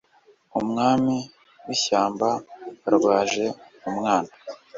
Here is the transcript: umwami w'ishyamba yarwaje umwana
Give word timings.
umwami 0.59 1.15
w'ishyamba 1.65 2.29
yarwaje 2.83 3.45
umwana 3.89 4.31